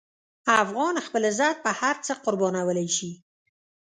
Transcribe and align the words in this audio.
افغان 0.63 0.95
خپل 1.07 1.21
عزت 1.31 1.57
په 1.65 1.71
هر 1.79 1.95
څه 2.05 2.13
قربانولی 2.23 2.87
شي. 2.97 3.11